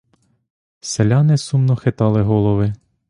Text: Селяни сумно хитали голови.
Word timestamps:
Селяни 0.81 1.37
сумно 1.37 1.75
хитали 1.75 2.21
голови. 2.23 2.73